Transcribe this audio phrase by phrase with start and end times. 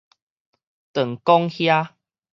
[0.93, 1.67] 長管靴